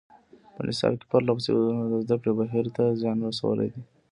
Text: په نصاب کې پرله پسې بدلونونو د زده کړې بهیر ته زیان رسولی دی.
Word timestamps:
په 0.55 0.61
نصاب 0.67 0.93
کې 0.99 1.05
پرله 1.11 1.31
پسې 1.37 1.49
بدلونونو 1.55 1.93
د 1.93 1.95
زده 2.05 2.15
کړې 2.21 2.31
بهیر 2.39 2.65
ته 2.75 2.83
زیان 2.99 3.17
رسولی 3.29 3.67
دی. 3.73 3.81